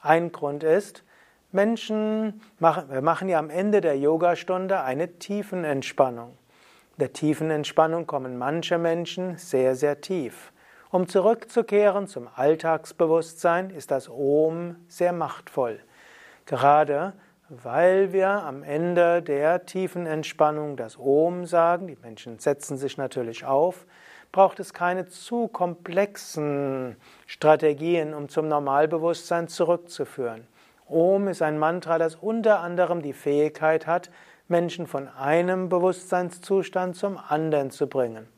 Ein 0.00 0.32
Grund 0.32 0.62
ist, 0.62 1.04
Menschen 1.52 2.40
machen, 2.58 2.90
wir 2.90 3.02
machen 3.02 3.28
ja 3.28 3.38
am 3.38 3.50
Ende 3.50 3.82
der 3.82 3.98
Yogastunde 3.98 4.80
eine 4.80 5.18
Tiefenentspannung. 5.18 6.30
In 6.30 7.00
der 7.00 7.12
Tiefenentspannung 7.12 8.06
kommen 8.06 8.38
manche 8.38 8.78
Menschen 8.78 9.36
sehr, 9.36 9.76
sehr 9.76 10.00
tief. 10.00 10.50
Um 10.90 11.08
zurückzukehren 11.08 12.06
zum 12.06 12.28
Alltagsbewusstsein 12.34 13.68
ist 13.68 13.90
das 13.90 14.08
Om 14.08 14.76
sehr 14.88 15.12
machtvoll. 15.12 15.78
Gerade 16.46 17.12
weil 17.48 18.12
wir 18.12 18.28
am 18.28 18.62
Ende 18.62 19.22
der 19.22 19.66
tiefen 19.66 20.06
Entspannung 20.06 20.76
das 20.76 20.98
Om 20.98 21.46
sagen, 21.46 21.86
die 21.86 21.96
Menschen 22.02 22.38
setzen 22.38 22.76
sich 22.76 22.98
natürlich 22.98 23.44
auf, 23.44 23.86
braucht 24.32 24.58
es 24.58 24.74
keine 24.74 25.06
zu 25.06 25.48
komplexen 25.48 26.96
Strategien, 27.26 28.14
um 28.14 28.28
zum 28.28 28.48
Normalbewusstsein 28.48 29.48
zurückzuführen. 29.48 30.46
Om 30.88 31.28
ist 31.28 31.42
ein 31.42 31.58
Mantra, 31.58 31.98
das 31.98 32.16
unter 32.16 32.60
anderem 32.60 33.02
die 33.02 33.12
Fähigkeit 33.12 33.86
hat, 33.86 34.10
Menschen 34.48 34.86
von 34.86 35.08
einem 35.08 35.68
Bewusstseinszustand 35.68 36.96
zum 36.96 37.18
anderen 37.18 37.70
zu 37.70 37.88
bringen. 37.88 38.28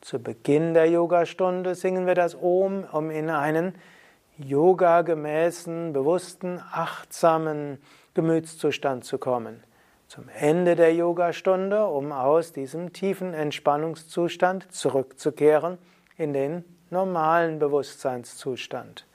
Zu 0.00 0.20
Beginn 0.20 0.74
der 0.74 0.88
Yogastunde 0.90 1.74
singen 1.76 2.06
wir 2.06 2.16
das 2.16 2.34
Om, 2.34 2.84
um 2.90 3.10
in 3.10 3.30
einen 3.30 3.74
yoga-gemäßen, 4.38 5.92
bewussten, 5.92 6.60
achtsamen 6.72 7.78
Gemütszustand 8.14 9.04
zu 9.04 9.18
kommen. 9.18 9.62
Zum 10.06 10.28
Ende 10.28 10.76
der 10.76 10.94
Yogastunde, 10.94 11.86
um 11.86 12.12
aus 12.12 12.52
diesem 12.52 12.92
tiefen 12.92 13.32
Entspannungszustand 13.32 14.70
zurückzukehren 14.70 15.78
in 16.18 16.34
den 16.34 16.64
normalen 16.90 17.58
Bewusstseinszustand. 17.58 19.06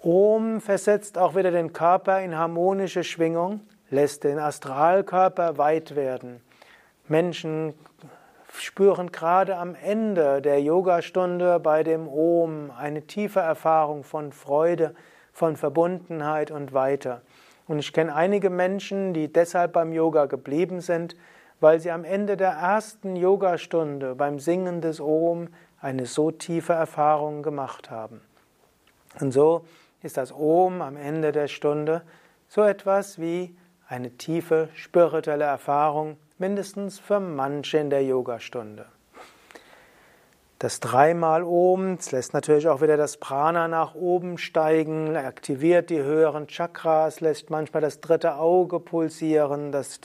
Om 0.00 0.60
versetzt 0.60 1.18
auch 1.18 1.34
wieder 1.34 1.50
den 1.50 1.72
Körper 1.72 2.20
in 2.20 2.38
harmonische 2.38 3.02
Schwingung, 3.02 3.62
lässt 3.90 4.22
den 4.22 4.38
Astralkörper 4.38 5.58
weit 5.58 5.96
werden. 5.96 6.40
Menschen 7.08 7.74
spüren 8.52 9.10
gerade 9.10 9.56
am 9.56 9.74
Ende 9.74 10.40
der 10.40 10.62
Yogastunde 10.62 11.58
bei 11.58 11.82
dem 11.82 12.06
Om 12.06 12.70
eine 12.70 13.06
tiefe 13.06 13.40
Erfahrung 13.40 14.04
von 14.04 14.32
Freude, 14.32 14.94
von 15.32 15.56
Verbundenheit 15.56 16.50
und 16.50 16.72
weiter. 16.72 17.22
Und 17.66 17.78
ich 17.78 17.92
kenne 17.92 18.14
einige 18.14 18.50
Menschen, 18.50 19.14
die 19.14 19.32
deshalb 19.32 19.72
beim 19.72 19.92
Yoga 19.92 20.26
geblieben 20.26 20.80
sind, 20.80 21.16
weil 21.60 21.80
sie 21.80 21.90
am 21.90 22.04
Ende 22.04 22.36
der 22.36 22.50
ersten 22.50 23.16
Yogastunde 23.16 24.14
beim 24.14 24.38
Singen 24.38 24.80
des 24.80 25.00
Om 25.00 25.48
eine 25.80 26.06
so 26.06 26.30
tiefe 26.30 26.74
Erfahrung 26.74 27.42
gemacht 27.42 27.90
haben. 27.90 28.20
Und 29.20 29.32
so 29.32 29.64
ist 30.02 30.16
das 30.16 30.32
Om 30.32 30.82
am 30.82 30.96
Ende 30.96 31.32
der 31.32 31.48
Stunde 31.48 32.02
so 32.48 32.62
etwas 32.62 33.18
wie 33.18 33.56
eine 33.88 34.10
tiefe 34.10 34.68
spirituelle 34.74 35.44
Erfahrung, 35.44 36.16
mindestens 36.38 36.98
für 36.98 37.20
manche 37.20 37.78
in 37.78 37.90
der 37.90 38.04
Yogastunde. 38.04 38.86
Das 40.64 40.80
dreimal 40.80 41.42
oben, 41.42 41.98
lässt 42.10 42.32
natürlich 42.32 42.68
auch 42.68 42.80
wieder 42.80 42.96
das 42.96 43.18
Prana 43.18 43.68
nach 43.68 43.94
oben 43.94 44.38
steigen, 44.38 45.14
aktiviert 45.14 45.90
die 45.90 46.02
höheren 46.02 46.46
Chakras, 46.46 47.20
lässt 47.20 47.50
manchmal 47.50 47.82
das 47.82 48.00
dritte 48.00 48.36
Auge 48.36 48.80
pulsieren, 48.80 49.72
das 49.72 50.00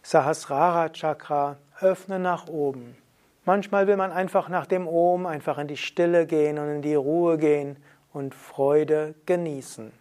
Sahasrara 0.00 0.88
Chakra 0.88 1.58
öffnen 1.78 2.22
nach 2.22 2.48
oben. 2.48 2.96
Manchmal 3.44 3.86
will 3.86 3.98
man 3.98 4.12
einfach 4.12 4.48
nach 4.48 4.64
dem 4.64 4.88
Om 4.88 5.26
einfach 5.26 5.58
in 5.58 5.68
die 5.68 5.76
Stille 5.76 6.24
gehen 6.24 6.58
und 6.58 6.70
in 6.70 6.80
die 6.80 6.94
Ruhe 6.94 7.36
gehen 7.36 7.76
und 8.14 8.34
Freude 8.34 9.14
genießen. 9.26 9.92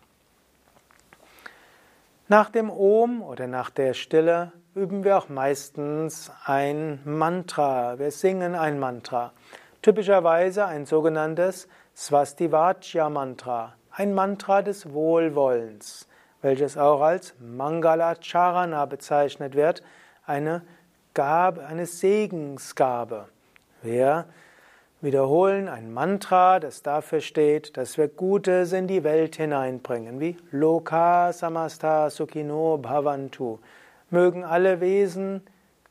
Nach 2.30 2.50
dem 2.50 2.70
Om 2.70 3.22
oder 3.22 3.48
nach 3.48 3.72
der 3.72 3.94
Stille 3.94 4.54
üben 4.74 5.04
wir 5.04 5.18
auch 5.18 5.28
meistens 5.28 6.32
ein 6.46 7.02
Mantra. 7.04 8.00
Wir 8.00 8.12
singen 8.12 8.56
ein 8.56 8.80
Mantra. 8.80 9.34
Typischerweise 9.86 10.66
ein 10.66 10.88
sogenanntes 10.88 11.68
Swastivajya 11.96 13.08
Mantra, 13.08 13.76
ein 13.92 14.16
Mantra 14.16 14.64
des 14.64 14.92
Wohlwollens, 14.92 16.08
welches 16.42 16.76
auch 16.76 17.02
als 17.02 17.36
Mangala 17.40 18.16
Charana 18.20 18.88
bezeichnet 18.88 19.54
wird, 19.54 19.84
eine 20.26 20.64
Gabe, 21.14 21.68
eine 21.68 21.86
Segensgabe. 21.86 23.28
Wir 23.84 24.26
wiederholen 25.02 25.70
ein 25.70 25.94
Mantra, 25.94 26.60
das 26.60 26.82
dafür 26.82 27.22
steht, 27.22 27.78
dass 27.78 28.00
wir 28.00 28.08
Gutes 28.08 28.74
in 28.74 28.88
die 28.88 29.04
Welt 29.04 29.36
hineinbringen, 29.36 30.20
wie 30.20 30.36
Loka 30.50 31.32
Samasta 31.32 32.10
Sukhino 32.10 32.80
Bhavantu. 32.80 33.60
Mögen 34.10 34.44
alle 34.44 34.82
Wesen 34.82 35.44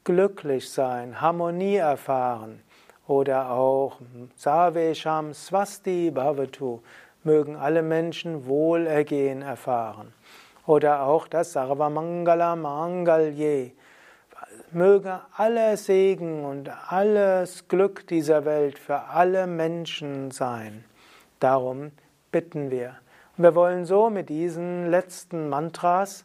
glücklich 0.03 0.69
sein, 0.69 1.21
Harmonie 1.21 1.77
erfahren. 1.77 2.64
Oder 3.07 3.51
auch 3.51 3.99
Savesham 4.37 5.35
Swasti 5.35 6.11
Bhavatu, 6.11 6.81
mögen 7.23 7.57
alle 7.57 7.83
Menschen 7.83 8.47
Wohlergehen 8.47 9.43
erfahren. 9.43 10.13
Oder 10.67 11.03
auch 11.03 11.29
das 11.29 11.53
Sarvamangala 11.53 12.57
Mangalye, 12.57 13.73
möge 14.71 15.21
aller 15.37 15.77
Segen 15.77 16.45
und 16.45 16.71
alles 16.91 17.69
Glück 17.69 18.07
dieser 18.07 18.45
Welt 18.45 18.79
für 18.79 19.01
alle 19.01 19.47
Menschen 19.47 20.31
sein. 20.31 20.85
Darum 21.41 21.93
bitten 22.33 22.71
wir. 22.71 22.97
Wir 23.37 23.55
wollen 23.55 23.85
so 23.85 24.11
mit 24.11 24.29
diesen 24.29 24.91
letzten 24.91 25.49
Mantras 25.49 26.25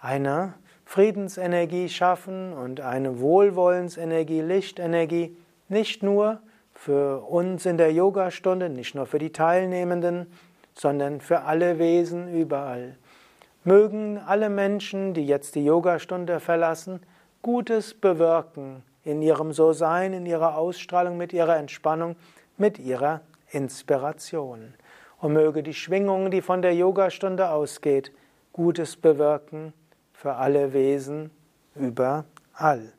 eine 0.00 0.54
Friedensenergie 0.84 1.88
schaffen 1.88 2.52
und 2.52 2.80
eine 2.80 3.20
Wohlwollensenergie, 3.20 4.40
Lichtenergie, 4.40 5.36
nicht 5.68 6.02
nur 6.02 6.40
für 6.74 7.22
uns 7.22 7.66
in 7.66 7.76
der 7.76 7.92
Yogastunde, 7.92 8.68
nicht 8.68 8.94
nur 8.94 9.06
für 9.06 9.18
die 9.18 9.32
Teilnehmenden, 9.32 10.26
sondern 10.74 11.20
für 11.20 11.42
alle 11.42 11.78
Wesen 11.78 12.32
überall. 12.32 12.96
Mögen 13.64 14.18
alle 14.18 14.48
Menschen, 14.48 15.12
die 15.12 15.26
jetzt 15.26 15.54
die 15.56 15.64
Yogastunde 15.64 16.40
verlassen, 16.40 17.00
Gutes 17.42 17.94
bewirken 17.94 18.82
in 19.04 19.22
ihrem 19.22 19.52
So-Sein, 19.52 20.12
in 20.12 20.26
ihrer 20.26 20.56
Ausstrahlung, 20.56 21.16
mit 21.16 21.32
ihrer 21.32 21.56
Entspannung, 21.56 22.16
mit 22.56 22.78
ihrer 22.78 23.20
Inspiration. 23.50 24.74
Und 25.20 25.32
möge 25.32 25.62
die 25.62 25.74
Schwingung, 25.74 26.30
die 26.30 26.42
von 26.42 26.62
der 26.62 26.74
Yogastunde 26.74 27.50
ausgeht, 27.50 28.12
Gutes 28.52 28.96
bewirken 28.96 29.72
für 30.12 30.34
alle 30.34 30.72
Wesen 30.72 31.30
überall. 31.74 32.92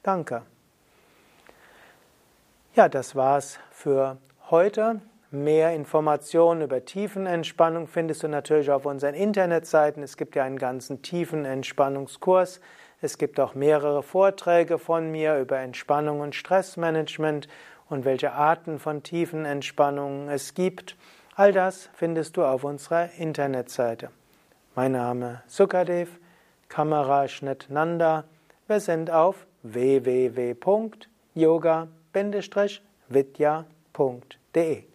Danke. 0.03 0.43
Ja, 2.75 2.87
das 2.87 3.15
war's 3.15 3.59
für 3.71 4.17
heute. 4.51 5.01
Mehr 5.31 5.73
Informationen 5.73 6.61
über 6.61 6.85
Tiefenentspannung 6.85 7.87
findest 7.87 8.21
du 8.23 8.27
natürlich 8.27 8.69
auf 8.71 8.85
unseren 8.85 9.15
Internetseiten. 9.15 10.03
Es 10.03 10.17
gibt 10.17 10.35
ja 10.35 10.43
einen 10.43 10.59
ganzen 10.59 11.01
Tiefenentspannungskurs. 11.01 12.61
Es 13.01 13.17
gibt 13.17 13.39
auch 13.39 13.55
mehrere 13.55 14.03
Vorträge 14.03 14.77
von 14.77 15.11
mir 15.11 15.39
über 15.39 15.57
Entspannung 15.57 16.19
und 16.19 16.35
Stressmanagement 16.35 17.47
und 17.89 18.05
welche 18.05 18.33
Arten 18.33 18.77
von 18.77 19.01
Tiefenentspannung 19.01 20.29
es 20.29 20.53
gibt. 20.53 20.95
All 21.35 21.51
das 21.51 21.89
findest 21.93 22.37
du 22.37 22.43
auf 22.43 22.63
unserer 22.63 23.09
Internetseite. 23.17 24.09
Mein 24.75 24.91
Name 24.91 25.41
Sukadev, 25.47 26.19
Kameraschnitt 26.67 27.65
Nanda. 27.69 28.25
Wir 28.67 28.79
sind 28.79 29.09
auf 29.09 29.47
www.yoga-vidya.de 32.13 34.85